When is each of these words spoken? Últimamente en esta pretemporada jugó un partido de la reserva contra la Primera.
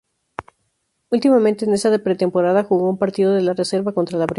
Últimamente 1.11 1.63
en 1.65 1.73
esta 1.75 1.95
pretemporada 1.99 2.63
jugó 2.63 2.89
un 2.89 2.97
partido 2.97 3.33
de 3.35 3.41
la 3.43 3.53
reserva 3.53 3.93
contra 3.93 4.17
la 4.17 4.25
Primera. 4.25 4.29